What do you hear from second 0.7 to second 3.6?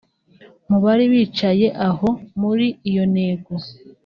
bari bicaye aho muri iyo ntego